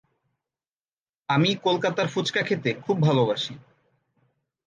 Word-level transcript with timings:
আমি 1.29 1.49
কলকাতার 1.63 2.07
ফুচকা 2.07 2.41
খেতে 2.41 2.69
খুব 2.85 2.97
ভালোবাসি। 3.01 3.53